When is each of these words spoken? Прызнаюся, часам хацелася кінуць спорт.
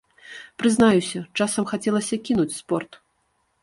Прызнаюся, 0.61 1.23
часам 1.41 1.71
хацелася 1.75 2.15
кінуць 2.27 2.57
спорт. 2.59 2.91